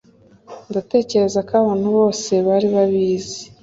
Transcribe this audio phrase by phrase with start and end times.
[0.69, 3.41] ndatekereza ko abantu bose bari babizi